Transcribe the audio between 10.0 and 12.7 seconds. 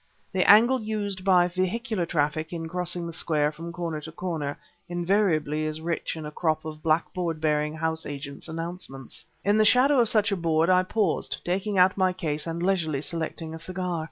such a board I paused, taking out my case an